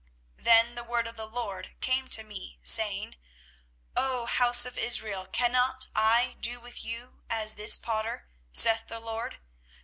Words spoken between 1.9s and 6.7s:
to me, saying, 24:018:006 O house of Israel, cannot I do